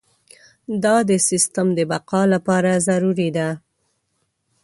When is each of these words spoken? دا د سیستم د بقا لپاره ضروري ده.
دا 0.83 0.95
د 1.09 1.11
سیستم 1.29 1.67
د 1.77 1.79
بقا 1.91 2.21
لپاره 2.33 2.71
ضروري 2.87 3.29
ده. 3.37 3.49